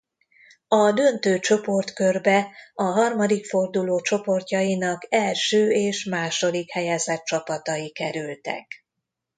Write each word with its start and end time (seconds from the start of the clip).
A 0.67 0.91
döntő 0.91 1.39
csoportkörbe 1.39 2.49
a 2.73 2.83
harmadik 2.83 3.45
forduló 3.45 3.99
csoportjainak 3.99 5.05
első 5.09 5.71
és 5.71 6.05
második 6.05 6.71
helyezett 6.71 7.23
csapatai 7.23 7.91
kerültek. 7.91 8.85